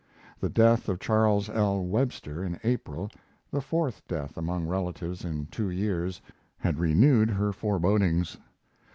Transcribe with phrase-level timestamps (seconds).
[0.39, 1.85] The death of Charles L.
[1.85, 3.11] Webster in April
[3.51, 6.19] the fourth death among relatives in two years
[6.57, 8.37] had renewed her forebodings.